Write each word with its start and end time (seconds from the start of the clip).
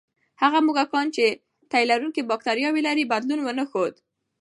هغه 0.41 0.59
موږکان 0.65 1.07
چې 1.15 1.25
د 1.31 1.35
تیلرونکي 1.71 2.21
بکتریاوې 2.29 2.81
لري، 2.87 3.03
بدلون 3.11 3.39
ونه 3.43 3.63
ښود. 3.69 3.93